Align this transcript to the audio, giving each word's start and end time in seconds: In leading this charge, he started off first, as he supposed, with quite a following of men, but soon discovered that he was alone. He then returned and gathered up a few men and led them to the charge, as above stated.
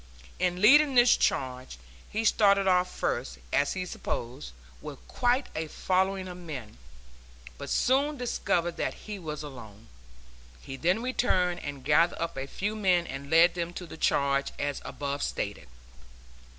In 0.39 0.63
leading 0.63 0.95
this 0.95 1.15
charge, 1.15 1.77
he 2.09 2.25
started 2.25 2.67
off 2.67 2.91
first, 2.91 3.37
as 3.53 3.73
he 3.73 3.85
supposed, 3.85 4.51
with 4.81 5.07
quite 5.07 5.45
a 5.55 5.67
following 5.67 6.27
of 6.27 6.37
men, 6.37 6.79
but 7.59 7.69
soon 7.69 8.17
discovered 8.17 8.77
that 8.77 8.95
he 9.05 9.19
was 9.19 9.43
alone. 9.43 9.89
He 10.59 10.75
then 10.75 11.03
returned 11.03 11.59
and 11.59 11.85
gathered 11.85 12.17
up 12.19 12.35
a 12.35 12.47
few 12.47 12.75
men 12.75 13.05
and 13.05 13.29
led 13.29 13.53
them 13.53 13.73
to 13.73 13.85
the 13.85 13.95
charge, 13.95 14.51
as 14.57 14.81
above 14.83 15.21
stated. 15.21 15.67